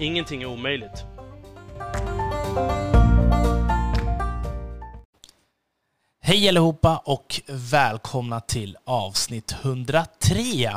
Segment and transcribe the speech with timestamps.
[0.00, 1.04] Ingenting är omöjligt.
[6.20, 10.76] Hej allihopa och välkomna till avsnitt 103.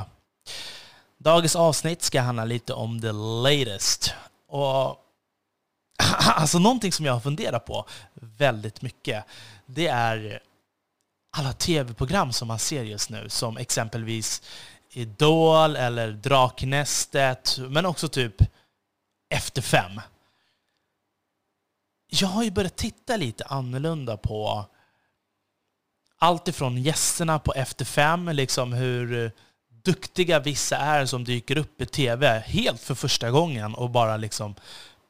[1.18, 4.14] Dagens avsnitt ska handla lite om the latest.
[4.48, 4.88] Och
[6.26, 9.26] alltså någonting som jag har funderat på väldigt mycket,
[9.66, 10.40] det är
[11.38, 14.42] alla tv-program som man ser just nu, som exempelvis
[14.90, 18.36] Idol eller Draknästet, men också typ
[19.34, 20.02] efter fem.
[22.10, 24.66] Jag har ju börjat titta lite annorlunda på
[26.20, 29.32] allt ifrån gästerna på Efter fem, liksom hur
[29.84, 34.56] duktiga vissa är som dyker upp i tv helt för första gången och bara liksom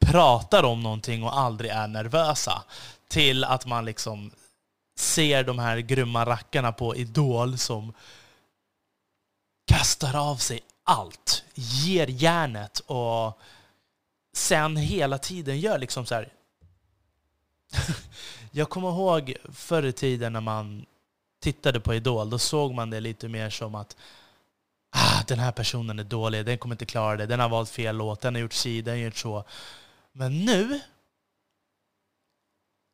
[0.00, 2.64] pratar om någonting och aldrig är nervösa.
[3.08, 4.30] Till att man liksom
[4.98, 7.92] ser de här grymma rackarna på Idol som
[9.66, 13.40] kastar av sig allt, ger järnet och
[14.36, 16.32] sen hela tiden gör liksom så här.
[18.50, 20.86] Jag kommer ihåg förr i tiden när man
[21.40, 23.96] tittade på Idol, då såg man det lite mer som att
[24.90, 27.96] ah, den här personen är dålig, den kommer inte klara det, den har valt fel
[27.96, 29.44] låt, den har gjort si, den har gjort så.
[30.12, 30.80] Men nu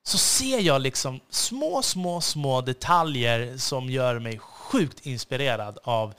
[0.02, 6.14] så ser jag liksom små, små, små detaljer som gör mig sjukt inspirerad av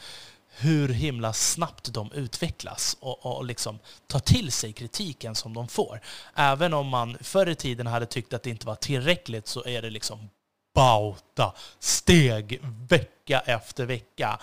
[0.57, 6.01] hur himla snabbt de utvecklas och, och liksom tar till sig kritiken som de får.
[6.35, 9.81] Även om man förr i tiden hade tyckt att det inte var tillräckligt så är
[9.81, 10.29] det liksom
[10.73, 14.39] bauta steg vecka efter vecka.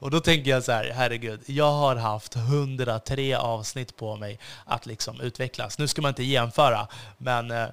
[0.00, 4.86] Och då tänker jag så här, herregud, jag har haft 103 avsnitt på mig att
[4.86, 5.78] liksom utvecklas.
[5.78, 7.68] Nu ska man inte jämföra, men eh,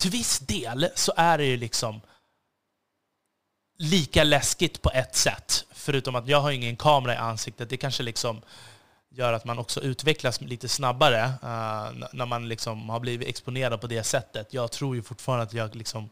[0.00, 2.00] till viss del så är det ju liksom
[3.78, 5.64] lika läskigt på ett sätt.
[5.88, 7.70] Förutom att jag har ingen kamera i ansiktet.
[7.70, 8.42] Det kanske liksom
[9.10, 13.86] gör att man också utvecklas lite snabbare uh, när man liksom har blivit exponerad på
[13.86, 14.54] det sättet.
[14.54, 16.10] Jag tror ju fortfarande att jag liksom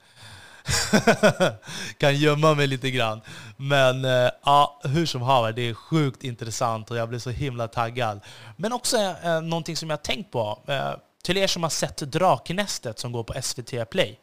[1.99, 3.21] kan gömma mig lite grann.
[3.57, 7.69] Men uh, ja, hur som haver, det är sjukt intressant och jag blir så himla
[7.69, 8.21] taggad.
[8.57, 10.63] Men också uh, någonting som jag har tänkt på.
[10.69, 10.95] Uh,
[11.25, 14.21] till er som har sett Draknästet som går på SVT Play.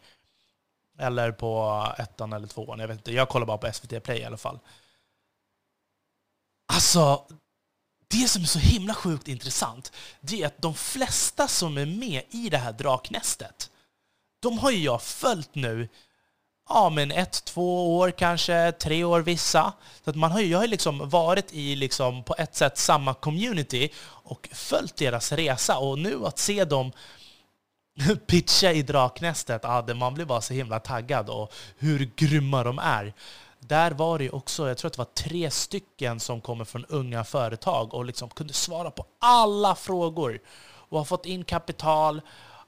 [1.00, 3.12] Eller på ettan eller tvåan, jag vet inte.
[3.12, 4.60] Jag kollar bara på SVT Play i alla fall.
[6.74, 7.24] Alltså,
[8.08, 9.92] det som är så himla sjukt intressant,
[10.22, 13.72] det är att de flesta som är med i det här draknästet,
[14.42, 15.90] de har ju jag följt nu,
[16.70, 19.74] ja men ett, två år kanske, tre år vissa.
[20.04, 23.14] Så att man har ju, jag har liksom varit i liksom på ett sätt samma
[23.14, 25.78] community och följt deras resa.
[25.78, 26.92] Och nu att se dem
[28.28, 33.14] pitcha i draknästet, ja, man blir bara så himla taggad och hur grymma de är
[33.68, 37.24] där var det också, jag tror att det var tre stycken som kommer från unga
[37.24, 42.22] företag och liksom kunde svara på alla frågor och har fått in kapital.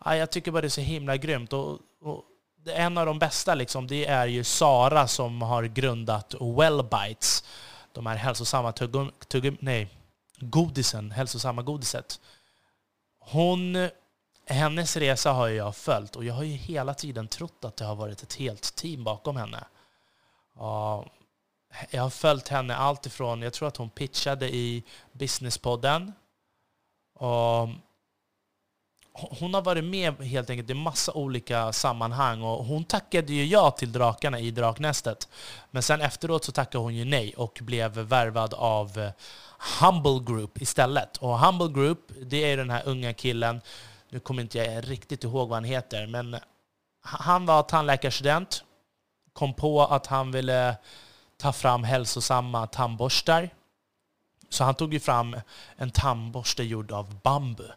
[0.05, 1.53] Jag tycker bara det är så himla grymt.
[1.53, 2.23] Och, och
[2.65, 7.43] en av de bästa liksom, det är ju Sara som har grundat Wellbites.
[7.91, 9.89] De här hälsosamma tuggum, tuggum, nej,
[10.39, 12.19] godisen, hälsosamma godiset.
[13.19, 13.89] Hon,
[14.45, 17.95] hennes resa har jag följt och jag har ju hela tiden trott att det har
[17.95, 19.63] varit ett helt team bakom henne.
[21.89, 23.41] Jag har följt henne alltifrån...
[23.41, 26.13] jag tror att hon pitchade i Businesspodden.
[27.19, 27.69] Och
[29.13, 33.71] hon har varit med helt enkelt i massa olika sammanhang och hon tackade ju ja
[33.71, 35.29] till drakarna i Draknästet.
[35.71, 39.11] Men sen efteråt så tackade hon ju nej och blev värvad av eh,
[39.81, 41.17] Humble Group istället.
[41.17, 43.61] Och Humble Group, det är den här unga killen,
[44.09, 46.37] nu kommer inte jag riktigt ihåg vad han heter, men
[47.01, 48.63] han var tandläkarstudent,
[49.35, 50.75] kom på att han ville
[51.37, 53.49] ta fram hälsosamma tandborstar.
[54.49, 55.37] Så han tog ju fram
[55.75, 57.67] en tandborste gjord av bambu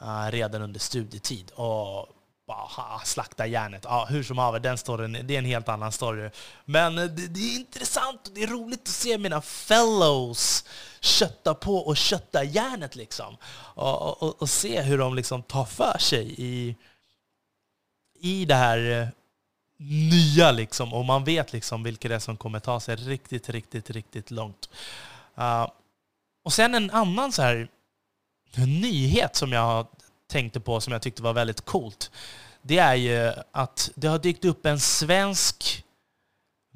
[0.00, 2.08] eh, redan under studietid och
[2.46, 3.84] bara slakta järnet.
[3.84, 6.30] Ja, hur som haver, den storyn, det är en helt annan story.
[6.64, 10.64] Men det, det, är intressant och det är roligt att se mina fellows
[11.00, 13.36] kötta på och kötta järnet liksom.
[13.74, 16.76] Och, och, och se hur de liksom tar för sig i,
[18.20, 19.08] i det här eh,
[19.78, 23.90] nya liksom, och man vet liksom vilka det är som kommer ta sig riktigt, riktigt,
[23.90, 24.68] riktigt långt.
[25.38, 25.68] Uh,
[26.44, 27.68] och sen en annan så här
[28.66, 29.86] nyhet som jag
[30.28, 32.10] tänkte på som jag tyckte var väldigt coolt.
[32.62, 35.84] Det är ju att det har dykt upp en svensk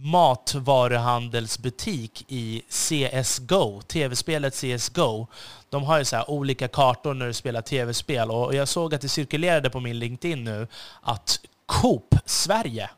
[0.03, 5.27] matvaruhandelsbutik i CSGO, tv-spelet CSGO.
[5.69, 9.09] De har ju så olika kartor när du spelar tv-spel och jag såg att det
[9.09, 10.67] cirkulerade på min LinkedIn nu
[11.03, 11.41] att
[11.71, 12.91] Coop Sverige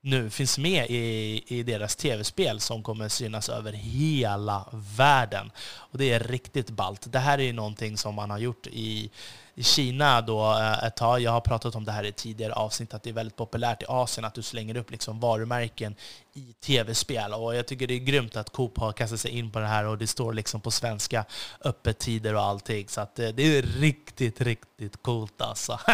[0.00, 5.50] nu finns med i, i deras tv-spel som kommer synas över hela världen.
[5.74, 7.12] Och det är riktigt balt.
[7.12, 9.10] Det här är ju någonting som man har gjort i,
[9.54, 11.20] i Kina då eh, ett tag.
[11.20, 13.86] Jag har pratat om det här i tidigare avsnitt, att det är väldigt populärt i
[13.88, 15.94] Asien att du slänger upp liksom varumärken
[16.34, 17.34] i tv-spel.
[17.34, 19.86] Och jag tycker det är grymt att Coop har kastat sig in på det här
[19.86, 21.24] och det står liksom på svenska
[21.64, 22.88] öppettider och allting.
[22.88, 25.80] Så att eh, det är riktigt, riktigt coolt alltså.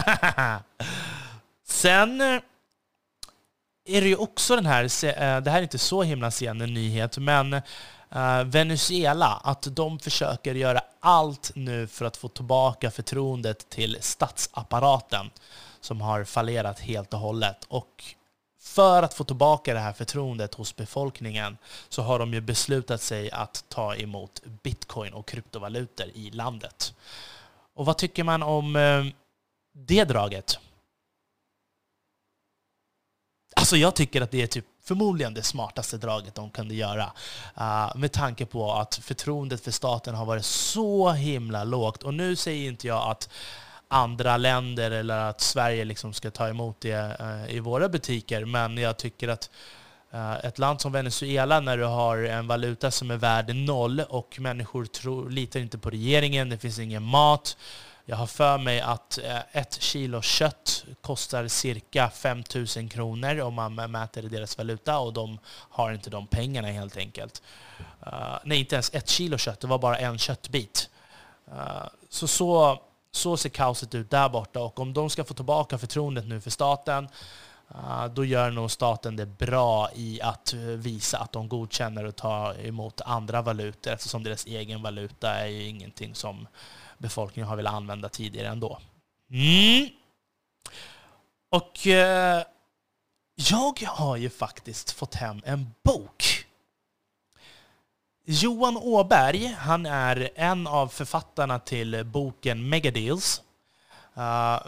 [1.70, 2.40] Sen eh,
[3.84, 6.74] är det ju också den här, eh, det här är inte så himla sen en
[6.74, 7.52] nyhet, men
[8.10, 15.30] eh, Venezuela, att de försöker göra allt nu för att få tillbaka förtroendet till statsapparaten
[15.80, 17.64] som har fallerat helt och hållet.
[17.68, 18.04] Och
[18.60, 23.30] för att få tillbaka det här förtroendet hos befolkningen så har de ju beslutat sig
[23.30, 26.94] att ta emot bitcoin och kryptovalutor i landet.
[27.74, 28.72] Och vad tycker man om
[29.72, 30.58] det draget?
[33.58, 37.12] Alltså jag tycker att det är typ förmodligen det smartaste draget de kunde göra.
[37.60, 42.02] Uh, med tanke på att förtroendet för staten har varit så himla lågt.
[42.02, 43.28] Och nu säger inte jag att
[43.88, 48.78] andra länder eller att Sverige liksom ska ta emot det uh, i våra butiker, men
[48.78, 49.50] jag tycker att
[50.14, 54.36] uh, ett land som Venezuela, när du har en valuta som är värd noll och
[54.40, 57.56] människor tror, litar inte på regeringen, det finns ingen mat,
[58.10, 63.54] jag har för mig att eh, ett kilo kött kostar cirka 5 000 kronor om
[63.54, 67.42] man mäter i deras valuta och de har inte de pengarna helt enkelt.
[68.06, 70.90] Uh, nej, inte ens ett kilo kött, det var bara en köttbit.
[71.48, 75.78] Uh, så, så så ser kaoset ut där borta och om de ska få tillbaka
[75.78, 77.08] förtroendet nu för staten
[78.14, 83.00] då gör nog staten det bra i att visa att de godkänner att ta emot
[83.00, 86.46] andra valutor eftersom deras egen valuta är ju ingenting som
[86.98, 88.78] befolkningen har velat använda tidigare ändå.
[89.30, 89.88] Mm.
[91.50, 92.42] Och eh,
[93.34, 96.44] jag har ju faktiskt fått hem en bok.
[98.24, 103.42] Johan Åberg, han är en av författarna till boken Megadeals.
[104.16, 104.66] Uh,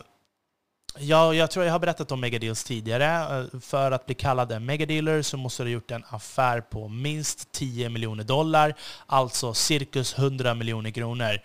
[0.99, 3.39] Ja, jag tror jag har berättat om megadeals tidigare.
[3.39, 6.89] Eh, för att bli kallad en megadealer så måste du ha gjort en affär på
[6.89, 8.75] minst 10 miljoner dollar,
[9.07, 11.41] alltså cirkus 100 miljoner kronor.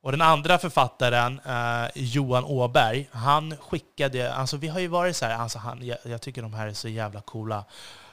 [0.01, 4.33] Och den andra författaren, eh, Johan Åberg, han skickade...
[4.33, 6.73] Alltså vi har ju varit så här, alltså han, jag, jag tycker de här är
[6.73, 7.65] så jävla coola.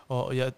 [0.06, 0.52] Och jag,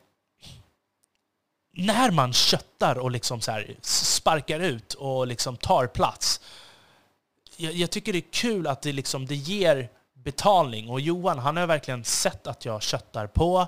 [1.72, 6.40] när man köttar och liksom så här sparkar ut och liksom tar plats,
[7.56, 10.90] jag, jag, tycker det är kul att det, liksom, det ger betalning.
[10.90, 13.66] Och Johan, han har verkligen sett att jag köttar på.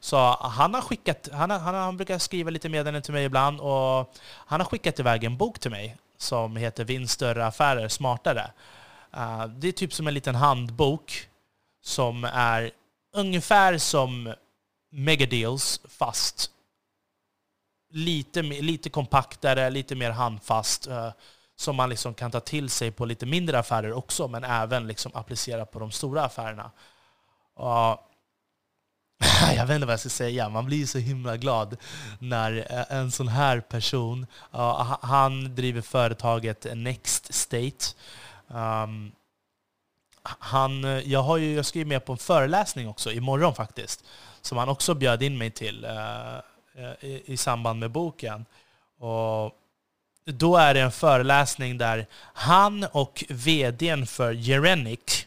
[0.00, 3.60] Så han har skickat, han, har, han, han brukar skriva lite meddelanden till mig ibland
[3.60, 8.50] och han har skickat iväg en bok till mig som heter Vinn större affärer smartare.
[9.16, 11.28] Uh, det är typ som en liten handbok
[11.82, 12.70] som är
[13.12, 14.34] ungefär som
[14.90, 16.50] Megadeals fast
[17.90, 20.86] lite, lite kompaktare, lite mer handfast.
[20.86, 21.10] Eh,
[21.56, 25.12] som man liksom kan ta till sig på lite mindre affärer också, men även liksom
[25.14, 26.70] applicera på de stora affärerna.
[27.54, 28.02] Och
[29.56, 31.76] jag vet inte vad jag ska säga, man blir så himla glad
[32.18, 34.26] när eh, en sån här person,
[35.00, 37.86] han driver företaget Next State.
[38.54, 39.12] Ehm,
[40.22, 44.04] han, jag, har ju, jag ska ju med på en föreläsning också imorgon faktiskt,
[44.40, 46.38] som han också bjöd in mig till eh,
[46.78, 48.46] Eh, i, i, samband med boken.
[48.98, 49.54] Och
[50.24, 55.26] då är det en föreläsning där han och vdn för Jerenic...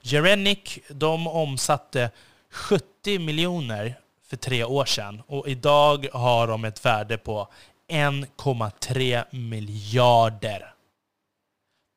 [0.00, 2.10] Jerenic de omsatte
[2.50, 3.94] 70 miljoner
[4.26, 7.48] för tre år sedan och idag har de ett värde på
[7.88, 10.74] 1,3 miljarder.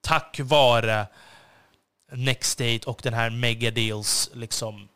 [0.02, 1.08] Tack vare
[2.12, 4.88] Nextdate och den här Megadeals liksom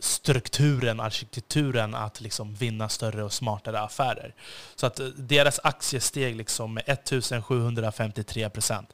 [0.00, 4.34] strukturen, arkitekturen att liksom vinna större och smartare affärer.
[4.74, 8.92] Så att eh, deras aktie steg liksom med 1753 procent.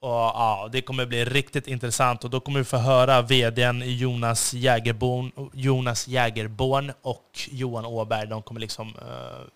[0.00, 4.54] Och ja, det kommer bli riktigt intressant och då kommer vi få höra vdn Jonas
[4.54, 8.26] Jägerborn, Jonas Jägerborn och Johan Åberg.
[8.26, 9.46] De kommer liksom eh,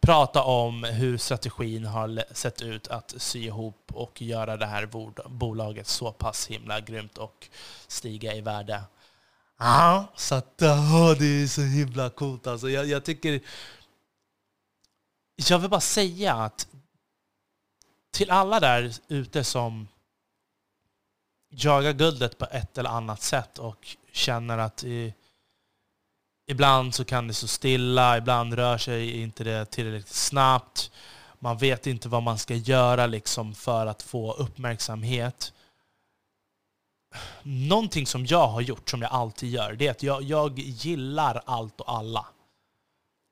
[0.00, 4.88] prata om hur strategin har sett ut att sy ihop och göra det här
[5.28, 7.48] bolaget så pass himla grymt och
[7.86, 8.80] stiga i värde.
[9.58, 12.70] Ja, så att, oh, det är så himla coolt alltså.
[12.70, 13.40] Jag, jag tycker...
[15.36, 16.68] Jag vill bara säga att
[18.12, 19.88] till alla där ute som
[21.48, 25.14] jagar guldet på ett eller annat sätt och känner att i,
[26.46, 30.90] ibland så kan det stå stilla, ibland rör sig inte det tillräckligt snabbt.
[31.38, 35.52] Man vet inte vad man ska göra liksom för att få uppmärksamhet.
[37.42, 41.42] Någonting som jag har gjort, som jag alltid gör, det är att jag, jag gillar
[41.46, 42.26] allt och alla.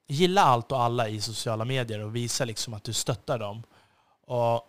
[0.08, 3.62] Gilla allt och alla i sociala medier och visa liksom att du stöttar dem.
[4.26, 4.68] Och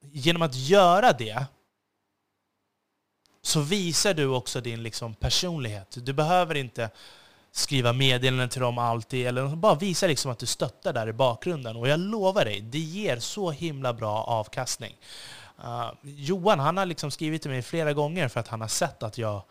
[0.00, 1.46] genom att göra det
[3.42, 5.96] så visar du också din liksom personlighet.
[6.00, 6.90] Du behöver inte
[7.52, 11.76] skriva meddelanden till dem alltid, eller bara visa liksom att du stöttar där i bakgrunden.
[11.76, 14.96] Och jag lovar dig, det ger så himla bra avkastning.
[15.58, 19.02] Uh, Johan han har liksom skrivit till mig flera gånger för att han har sett
[19.02, 19.42] att jag,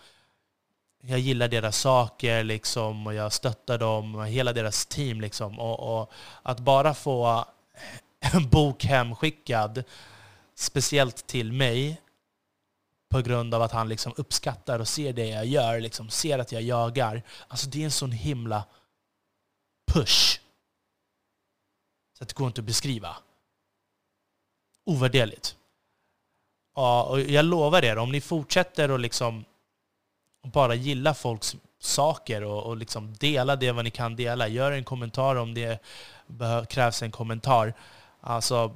[1.01, 5.21] jag gillar deras saker liksom, och jag stöttar dem, och hela deras team.
[5.21, 5.59] Liksom.
[5.59, 6.11] Och, och
[6.43, 7.45] att bara få
[8.19, 9.83] en bok hemskickad
[10.55, 12.01] speciellt till mig
[13.09, 16.51] på grund av att han liksom uppskattar och ser det jag gör, liksom ser att
[16.51, 17.23] jag jagar.
[17.47, 18.63] Alltså det är en sån himla
[19.85, 20.39] push.
[22.17, 23.17] Så att det går inte att beskriva.
[24.83, 25.57] Ovärderligt.
[26.75, 29.45] Ja, och jag lovar er, om ni fortsätter att liksom
[30.43, 34.47] bara gilla folks saker och, och liksom dela det vad ni kan dela.
[34.47, 35.79] Gör en kommentar om det
[36.69, 37.73] krävs en kommentar.
[38.21, 38.75] Alltså,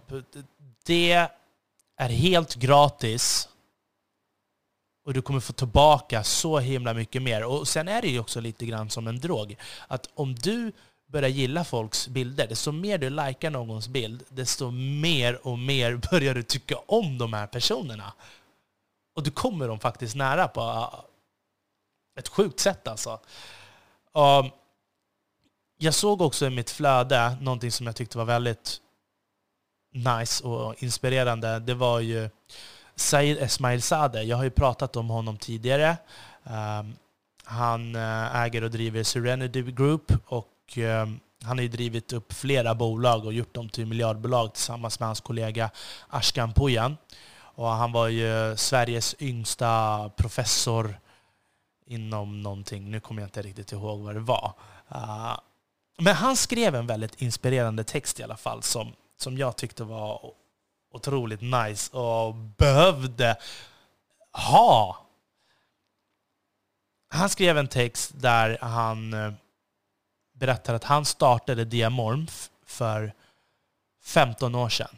[0.85, 1.29] det
[1.97, 3.49] är helt gratis
[5.05, 7.43] och du kommer få tillbaka så himla mycket mer.
[7.43, 9.55] Och sen är det ju också lite grann som en drog.
[9.87, 10.71] Att om du
[11.07, 16.35] börjar gilla folks bilder, desto mer du likar någons bild, desto mer och mer börjar
[16.35, 18.13] du tycka om de här personerna.
[19.15, 21.05] Och du kommer dem faktiskt nära på ah,
[22.19, 23.19] ett sjukt sätt alltså.
[24.11, 24.45] Och
[25.77, 28.81] jag såg också i mitt flöde någonting som jag tyckte var väldigt
[29.93, 32.29] nice och inspirerande, det var ju
[32.95, 34.23] Said Esmail Sade.
[34.23, 35.97] Jag har ju pratat om honom tidigare.
[36.43, 36.95] Um,
[37.43, 42.33] han eh, äger och driver Serenity Group och och ehm, han har ju drivit upp
[42.33, 45.69] flera bolag och gjort dem till miljardbolag tillsammans med hans kollega
[46.07, 46.97] Ashkan Pujan.
[47.39, 50.99] Och han var ju Sveriges yngsta professor
[51.85, 52.91] inom någonting.
[52.91, 54.53] Nu kommer jag inte riktigt ihåg vad det var.
[54.87, 55.37] Ah,
[55.97, 60.33] men han skrev en väldigt inspirerande text i alla fall som som jag tyckte var
[60.93, 63.37] otroligt nice och behövde
[64.31, 65.05] ha.
[67.09, 69.33] Han skrev en text där han eh,
[70.39, 72.33] berättar att han startade Diamorph
[72.65, 73.13] för
[74.03, 74.97] 15 år sedan.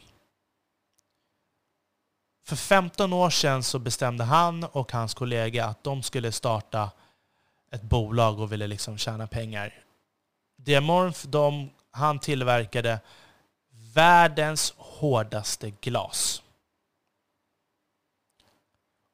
[2.43, 6.91] För 15 år sedan så bestämde han och hans kollega att de skulle starta
[7.71, 9.73] ett bolag och ville liksom tjäna pengar.
[10.55, 12.99] Diamorph, de, han tillverkade
[13.93, 16.43] världens hårdaste glas.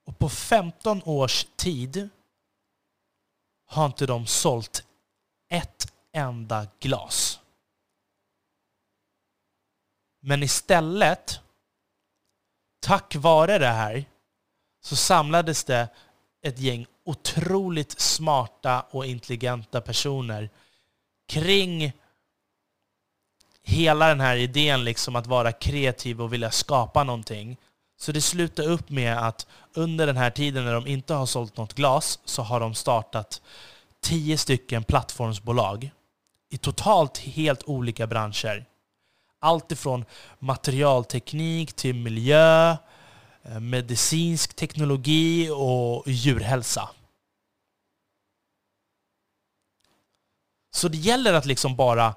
[0.06, 2.10] Och på 15 års tid
[3.66, 4.84] har inte de sålt
[5.50, 7.40] ett enda glas.
[10.22, 11.40] Men istället,
[12.80, 14.06] tack vare det här,
[14.84, 15.90] så samlades det
[16.42, 20.50] ett gäng otroligt smarta och intelligenta personer
[21.28, 21.94] kring
[23.64, 27.58] hela den här idén liksom att vara kreativ och vilja skapa någonting.
[27.98, 31.58] Så det slutar upp med att under den här tiden när de inte har sålt
[31.58, 33.42] något glas så har de startat
[34.00, 35.92] tio stycken plattformsbolag
[36.56, 38.66] i totalt helt olika branscher.
[39.40, 40.06] Allt ifrån
[40.40, 42.78] materialteknik till miljö,
[43.44, 46.90] eh, medicinsk teknologi och djurhälsa.
[50.76, 52.16] Så det gäller att liksom bara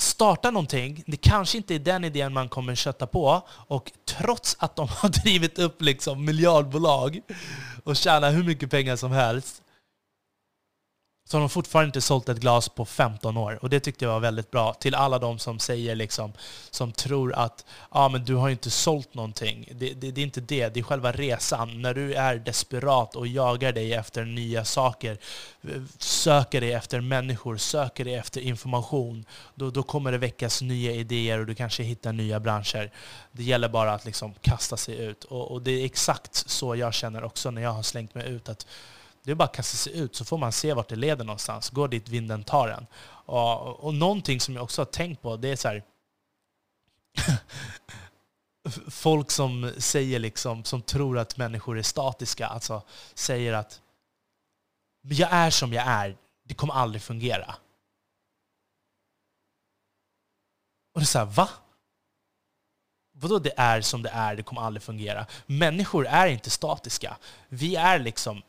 [0.00, 1.04] starta någonting.
[1.06, 3.42] Det kanske inte är den idén man kommer kötta på.
[3.48, 7.20] Och trots att de har drivit upp liksom miljardbolag
[7.84, 9.62] och tjänar hur mycket pengar som helst
[11.28, 13.58] så har de fortfarande inte sålt ett glas på 15 år.
[13.62, 14.74] Och det tyckte jag var väldigt bra.
[14.74, 16.32] Till alla de som säger liksom,
[16.70, 19.68] som tror att ah, men du har inte sålt någonting.
[19.74, 21.82] Det, det, det, är inte det, det är själva resan.
[21.82, 25.18] När du är desperat och jagar dig efter nya saker,
[25.98, 31.38] söker dig efter människor, söker dig efter information, då, då kommer det väckas nya idéer
[31.38, 32.90] och du kanske hittar nya branscher.
[33.32, 35.24] Det gäller bara att liksom kasta sig ut.
[35.24, 38.48] Och, och det är exakt så jag känner också när jag har slängt mig ut.
[38.48, 38.66] att
[39.28, 41.70] det är bara att kasta sig ut så får man se vart det leder någonstans.
[41.70, 42.86] Gå dit vinden tar en.
[43.04, 45.84] Och, och någonting som jag också har tänkt på, det är så här,
[48.90, 52.82] Folk som säger liksom, som tror att människor är statiska, alltså
[53.14, 53.80] säger att
[55.02, 57.54] jag är som jag är, det kommer aldrig fungera.
[60.94, 61.48] Och det är såhär, va?
[63.12, 65.26] Vadå det är som det är, det kommer aldrig fungera?
[65.46, 67.16] Människor är inte statiska.
[67.48, 68.42] Vi är liksom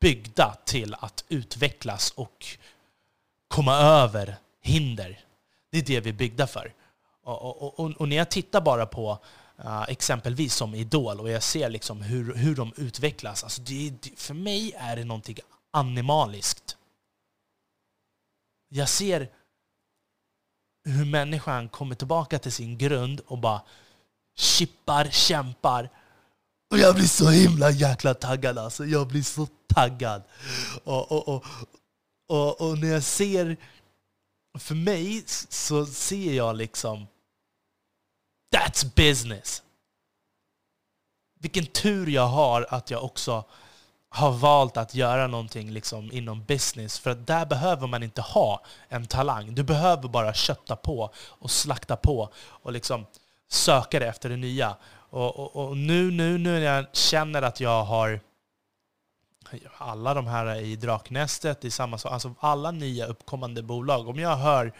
[0.00, 2.46] byggda till att utvecklas och
[3.48, 5.20] komma över hinder.
[5.70, 6.72] Det är det vi är byggda för.
[7.22, 9.18] Och, och, och, och när jag tittar bara på
[9.64, 14.18] uh, exempelvis som Idol och jag ser liksom hur, hur de utvecklas, alltså det, det,
[14.18, 15.36] för mig är det någonting
[15.70, 16.76] animaliskt.
[18.68, 19.28] Jag ser
[20.84, 23.62] hur människan kommer tillbaka till sin grund och bara
[24.36, 25.90] chippar, kämpar.
[26.70, 28.84] Och jag blir så himla jäkla taggad alltså.
[28.86, 30.22] Jag blir så taggad.
[30.84, 31.44] Och, och, och,
[32.28, 33.56] och, och när jag ser...
[34.58, 37.06] För mig så ser jag liksom...
[38.54, 39.62] That's business!
[41.40, 43.44] Vilken tur jag har att jag också
[44.08, 46.98] har valt att göra någonting liksom inom business.
[46.98, 49.54] För att där behöver man inte ha en talang.
[49.54, 53.06] Du behöver bara kötta på och slakta på och liksom
[53.48, 54.76] söka dig efter det nya.
[55.10, 58.20] Och, och, och nu, nu, nu när jag känner att jag har
[59.78, 62.12] alla de här i Draknästet, i samma sak.
[62.12, 64.08] Alltså alla nya uppkommande bolag.
[64.08, 64.72] Om jag hör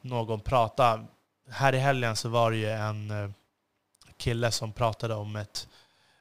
[0.00, 1.04] någon prata,
[1.50, 3.30] här i helgen så var det ju en eh,
[4.16, 5.68] kille som pratade om ett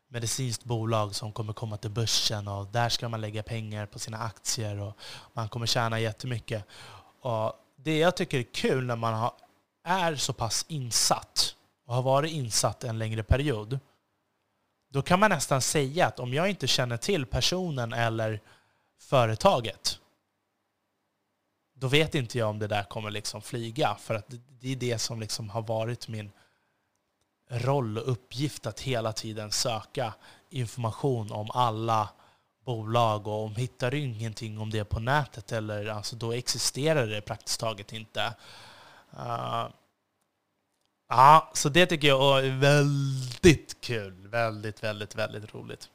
[0.07, 4.17] medicinskt bolag som kommer komma till börsen och där ska man lägga pengar på sina
[4.17, 4.97] aktier och
[5.33, 6.65] man kommer tjäna jättemycket.
[7.21, 9.31] Och det jag tycker är kul när man har,
[9.83, 13.79] är så pass insatt och har varit insatt en längre period,
[14.89, 18.41] då kan man nästan säga att om jag inte känner till personen eller
[18.99, 19.99] företaget,
[21.73, 23.95] då vet inte jag om det där kommer liksom flyga.
[23.95, 24.25] För att
[24.59, 26.31] det är det som liksom har varit min
[27.49, 30.13] roll och uppgift att hela tiden söka
[30.49, 32.09] information om alla
[32.65, 37.21] bolag och om hittar du ingenting om det på nätet eller alltså då existerar det
[37.21, 38.33] praktiskt taget inte.
[39.13, 39.67] Uh,
[41.15, 44.27] Ja, så det tycker jag är väldigt kul.
[44.27, 45.89] Väldigt, väldigt, väldigt roligt.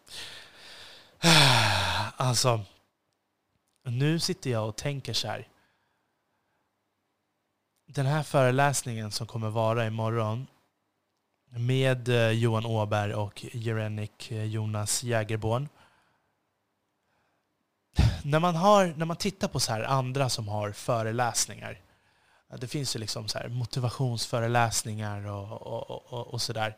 [2.16, 2.61] Alltså,
[3.85, 5.48] nu sitter jag och tänker så här.
[7.87, 10.46] Den här föreläsningen som kommer vara imorgon
[11.50, 15.68] med eh, Johan Åberg och Jerenik eh, Jonas Jägerborn.
[18.24, 21.81] När man, har, när man tittar på så här andra som har föreläsningar
[22.56, 26.76] det finns ju liksom så motivationsföreläsningar och, och, och, och sådär.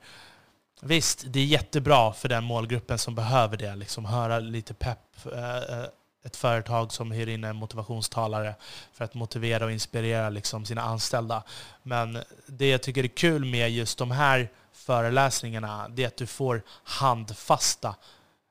[0.82, 3.76] Visst, det är jättebra för den målgruppen som behöver det.
[3.76, 5.26] Liksom höra lite pepp.
[5.32, 5.86] Eh, eh,
[6.24, 8.54] ett företag som hyr in en motivationstalare
[8.92, 11.42] för att motivera och inspirera liksom sina anställda.
[11.82, 16.26] Men det jag tycker är kul med just de här föreläsningarna det är att du
[16.26, 17.94] får handfasta,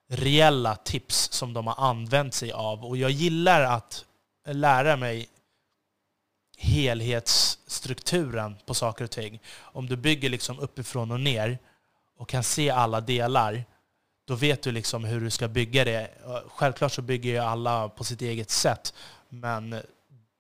[0.08, 2.86] reella tips som de har använt sig av.
[2.86, 4.06] Och jag gillar att
[4.46, 5.30] lära mig
[6.60, 9.40] helhetsstrukturen på saker och ting.
[9.60, 11.60] Om du bygger liksom uppifrån och ner
[12.18, 13.64] och kan se alla delar,
[14.26, 16.10] då vet du liksom hur du ska bygga det.
[16.48, 18.94] Självklart så bygger ju alla på sitt eget sätt,
[19.30, 19.82] men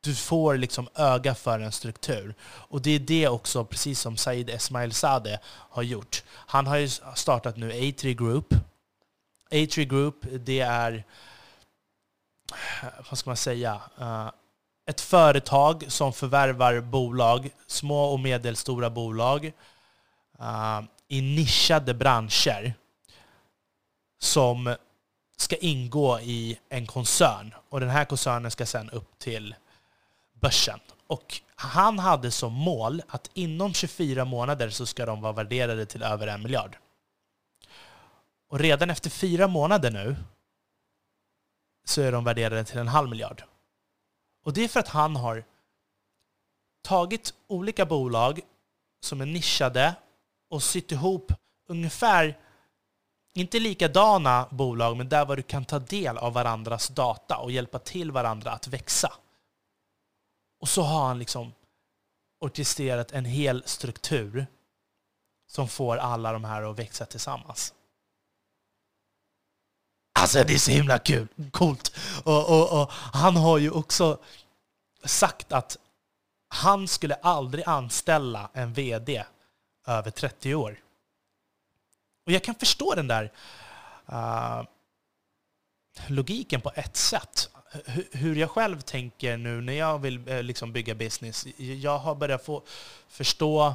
[0.01, 2.35] du får liksom öga för en struktur.
[2.41, 6.23] Och det är det också, precis som Said Esmail Sadeh har gjort.
[6.27, 8.53] Han har ju startat nu A3 Group.
[9.51, 11.03] A3 Group, det är,
[13.09, 14.29] vad ska man säga, eh,
[14.89, 19.51] ett företag som förvärvar bolag, små och medelstora bolag,
[20.39, 22.73] uh, i nischade branscher
[24.19, 24.75] som
[25.37, 27.53] ska ingå i en koncern.
[27.69, 29.55] Och den här koncernen ska sedan upp till
[30.33, 30.79] börsen.
[31.07, 36.03] Och han hade som mål att inom 24 månader så ska de vara värderade till
[36.03, 36.77] över en miljard.
[38.49, 40.15] Och redan efter fyra månader nu
[41.85, 43.43] så är de värderade till en halv miljard.
[44.43, 45.43] Och det är för att han har
[46.81, 48.39] tagit olika bolag
[49.01, 49.95] som är nischade
[50.49, 51.33] och sytt ihop
[51.67, 52.37] ungefär,
[53.33, 57.79] inte likadana bolag, men där var du kan ta del av varandras data och hjälpa
[57.79, 59.13] till varandra att växa.
[60.59, 61.53] Och så har han liksom
[62.39, 64.47] orkestrerat en hel struktur
[65.47, 67.73] som får alla de här att växa tillsammans.
[70.29, 71.95] Alltså det är så himla kul, coolt.
[72.23, 74.17] Och, och, och, han har ju också
[75.05, 75.77] sagt att
[76.47, 79.23] han skulle aldrig anställa en VD
[79.87, 80.79] över 30 år.
[82.25, 83.31] Och jag kan förstå den där
[84.11, 84.63] uh,
[86.07, 87.49] logiken på ett sätt.
[87.87, 91.45] H hur jag själv tänker nu när jag vill uh, liksom bygga business.
[91.57, 92.63] Jag har börjat få
[93.07, 93.73] förstå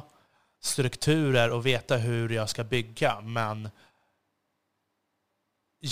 [0.61, 3.69] strukturer och veta hur jag ska bygga, men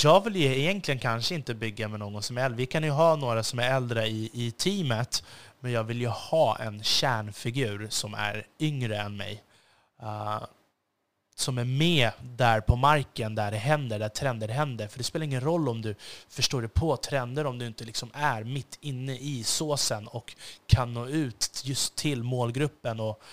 [0.02, 2.58] jag vill ju egentligen kanske inte bygga med någon som är äldre.
[2.58, 5.24] Vi kan ju ha några som är äldre i, i teamet,
[5.60, 9.44] men jag vill ju ha en kärnfigur som är yngre än mig.
[10.04, 10.44] Uh,
[11.36, 14.88] som är med där på marken, där det händer, där trender händer.
[14.88, 15.96] För det spelar ingen roll om du
[16.30, 20.36] förstår dig på trender om du inte liksom är mitt inne i såsen och
[20.68, 23.00] kan nå ut just till målgruppen.
[23.00, 23.24] Och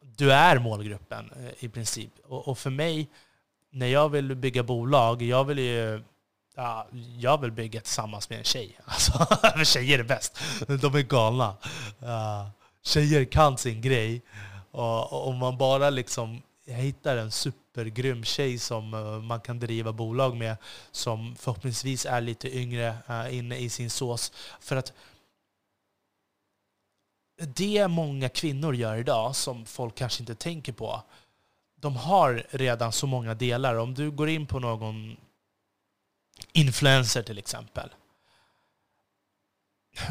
[0.00, 2.10] du är målgruppen eh, i princip.
[2.24, 3.08] Och, och för mig,
[3.70, 6.02] när jag vill bygga bolag, jag vill ju
[6.60, 6.86] Ja,
[7.18, 8.78] jag vill bygga tillsammans med en tjej.
[8.84, 9.26] Alltså,
[9.64, 10.38] tjejer är bäst.
[10.66, 11.56] De är galna.
[12.02, 12.48] Uh,
[12.82, 14.22] tjejer kan sin grej.
[14.70, 20.36] Och om man bara liksom hittar en supergrym tjej som eh, man kan driva bolag
[20.36, 20.56] med,
[20.90, 24.32] som förhoppningsvis är lite yngre uh, inne i sin sås.
[24.60, 24.92] För att
[27.56, 31.02] det många kvinnor gör idag, som folk kanske inte tänker på,
[31.80, 33.74] de har redan så många delar.
[33.74, 35.16] Om du går in på någon
[36.52, 37.90] influencer till exempel.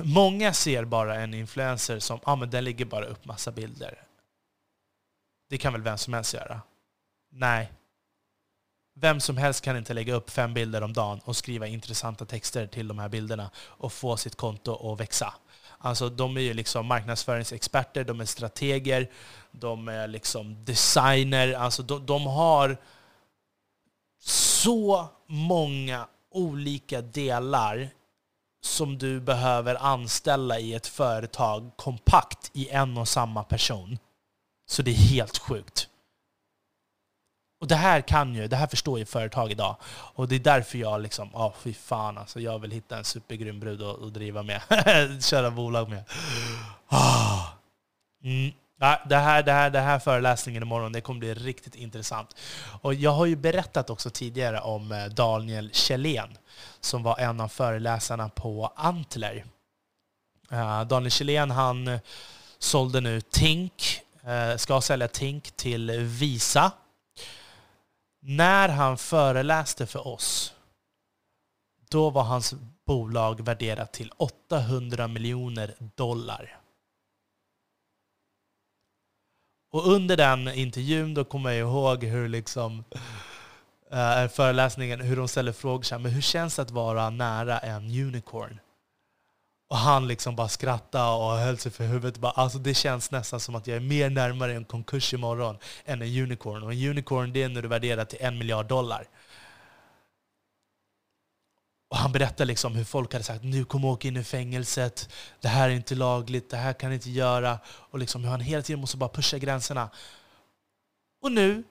[0.04, 4.04] Många ser bara en influencer som, ah, men den lägger bara upp massa bilder.
[5.50, 6.62] Det kan väl vem som helst göra?
[7.30, 7.72] Nej.
[8.94, 12.68] Vem som helst kan inte lägga upp fem bilder om dagen och skriva intressanta texter
[12.68, 15.34] till de här bilderna och få sitt konto att växa.
[15.80, 19.12] Alltså de är ju liksom marknadsföringsexperter, de är strateger,
[19.52, 21.54] de är liksom designer.
[21.54, 22.78] Alltså de, de har
[24.20, 27.90] så många olika delar
[28.62, 33.98] som du behöver anställa i ett företag kompakt i en och samma person.
[34.70, 35.90] Så det är helt sjukt.
[37.60, 39.76] Och det här kan ju, det här förstår ju företag idag.
[39.90, 43.04] Och det är därför jag liksom, ja oh, fy fan alltså, jag vill hitta en
[43.04, 44.62] supergrym brud att driva med.
[45.24, 46.04] Köra bolag med.
[46.90, 47.48] Oh.
[48.24, 48.52] Mm.
[49.10, 52.36] det, här, det, här, det här föreläsningen imorgon det kommer bli riktigt intressant.
[52.82, 56.38] Och jag har ju berättat också tidigare om eh, Daniel Kjellén
[56.80, 59.46] som var en av föreläsarna på Antler.
[60.52, 62.00] Uh, Daniel Kjellén han eh,
[62.60, 66.72] sålde nu Tink, uh, ska sälja Tink till Visa
[68.30, 70.54] när han föreläste för oss,
[71.90, 76.60] då var hans bolag värderat till 800 miljoner dollar.
[79.72, 82.84] Och under den intervjun då kommer jag ihåg hur liksom
[83.94, 87.60] uh, föreläsningen, hur de ställer frågor så här, men hur känns det att vara nära
[87.60, 88.60] en unicorn?
[89.70, 92.18] Och han liksom bara skrattade och höll sig för huvudet.
[92.18, 96.02] Bara, alltså det känns nästan som att jag är mer närmare en konkurs imorgon än
[96.02, 96.64] en unicorn.
[96.64, 99.08] Och en unicorn det är när du värderar till en miljard dollar.
[101.90, 105.10] Och han berättade liksom hur folk hade sagt nu kommer åka in i fängelset,
[105.42, 107.60] det här är inte lagligt, det här kan ni inte göra.
[107.68, 109.90] Och liksom hur han hela tiden måste bara pusha gränserna.
[111.22, 111.64] Och nu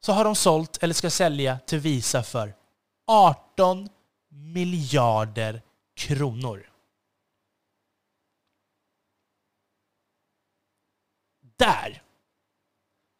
[0.00, 2.54] så har de sålt, eller ska sälja, till Visa för
[3.06, 3.88] 18
[4.28, 5.62] miljarder
[5.96, 6.67] kronor.
[11.58, 12.02] Där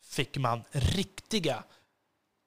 [0.04, 1.62] fick man riktiga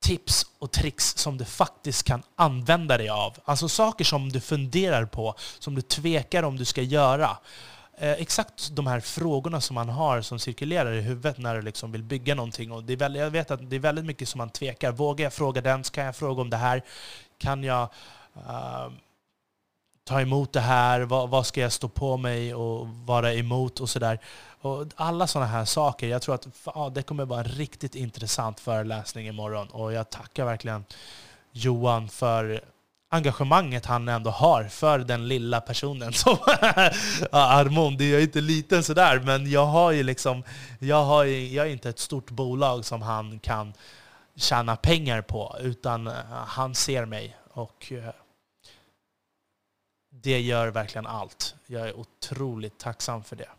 [0.02, 3.38] tips och tricks som du faktiskt kan använda dig av.
[3.46, 7.38] Alltså saker som du funderar på, som du tvekar om du ska göra.
[7.98, 11.92] Eh, exakt de här frågorna som man har som cirkulerar i huvudet när du liksom
[11.92, 12.72] vill bygga någonting.
[12.72, 14.92] Och det är väldigt, jag vet att det är väldigt mycket som man tvekar.
[14.92, 15.84] Vågar jag fråga den?
[15.84, 16.84] Ska jag fråga om det här?
[17.38, 17.90] Kan jag
[18.38, 18.90] uh,
[20.04, 21.02] ta emot det här?
[21.02, 23.80] Vad, vad, ska jag stå på mig och vara emot?
[23.80, 24.20] Och sådär.
[24.96, 26.08] Alla sådana här saker.
[26.08, 29.68] Jag tror att ja, det kommer vara en riktigt intressant föreläsning imorgon.
[29.68, 30.86] Och jag tackar verkligen
[31.52, 32.62] Johan för
[33.14, 36.38] engagemanget han ändå har för den lilla personen som
[37.32, 37.98] Armon.
[37.98, 40.44] Jag är inte liten sådär, men jag har ju liksom,
[40.80, 43.74] jag, har ju, jag är inte ett stort bolag som han kan
[44.36, 46.14] tjäna pengar på, utan eh,
[46.46, 47.38] han ser mig.
[47.54, 48.14] Och eh,
[50.22, 51.56] det gör verkligen allt.
[51.68, 53.50] Jag är otroligt tacksam för det.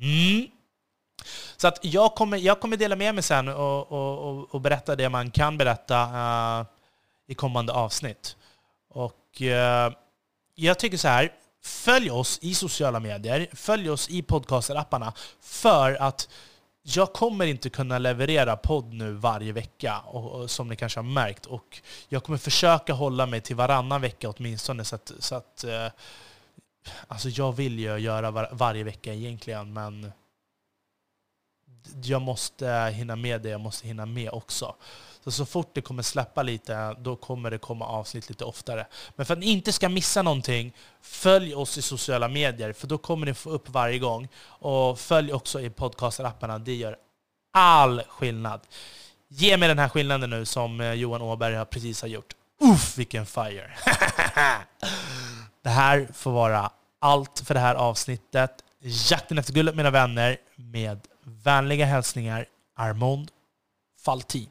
[0.00, 0.46] Mm.
[1.56, 5.08] Så att jag, kommer, jag kommer dela med mig sen och, och, och berätta det
[5.08, 6.04] man kan berätta
[6.60, 6.66] uh,
[7.26, 8.36] i kommande avsnitt.
[8.88, 9.94] Och uh,
[10.54, 16.28] jag tycker så här, följ oss i sociala medier, följ oss i podcasterapparna för att
[16.82, 21.04] jag kommer inte kunna leverera podd nu varje vecka, och, och, som ni kanske har
[21.04, 21.46] märkt.
[21.46, 24.84] Och jag kommer försöka hålla mig till varannan vecka åtminstone.
[24.84, 25.86] Så att, så att, eh,
[27.08, 30.12] alltså jag vill ju göra var, varje vecka egentligen, men
[32.04, 34.74] jag måste hinna med det jag måste hinna med också.
[35.24, 38.86] Så, så fort det kommer släppa lite, då kommer det komma avsnitt lite oftare.
[39.16, 42.98] Men för att ni inte ska missa någonting, följ oss i sociala medier, för då
[42.98, 44.28] kommer ni få upp varje gång.
[44.42, 46.96] Och följ också i podcastapparna, det gör
[47.52, 48.60] all skillnad.
[49.28, 52.34] Ge mig den här skillnaden nu som eh, Johan Åberg precis har gjort.
[52.60, 53.70] Uff, vilken fire!
[55.62, 58.64] det här får vara allt för det här avsnittet.
[58.82, 63.30] Jakten efter guldet, mina vänner, med vänliga hälsningar Armond
[64.04, 64.48] Faltin.